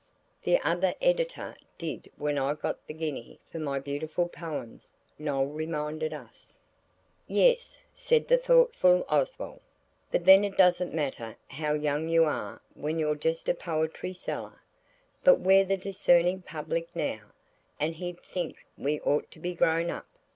[0.45, 6.11] '""The other editor did when I got the guinea for my beautiful poems," Noël reminded
[6.11, 6.57] us.
[7.27, 9.59] "Yes," said the thoughtful Oswald;
[10.11, 14.63] "but then it doesn't matter how young you are when you're just a poetry seller.
[15.23, 17.21] But we're the discerning public now,
[17.79, 20.07] and he'd think we ought to be grown up.